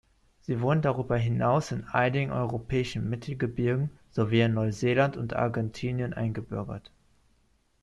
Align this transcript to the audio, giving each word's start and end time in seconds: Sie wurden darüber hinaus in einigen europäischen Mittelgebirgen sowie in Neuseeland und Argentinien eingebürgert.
Sie 0.39 0.61
wurden 0.61 0.81
darüber 0.81 1.15
hinaus 1.15 1.71
in 1.71 1.83
einigen 1.83 2.31
europäischen 2.31 3.07
Mittelgebirgen 3.07 3.91
sowie 4.09 4.41
in 4.41 4.55
Neuseeland 4.55 5.15
und 5.15 5.35
Argentinien 5.35 6.15
eingebürgert. 6.15 6.89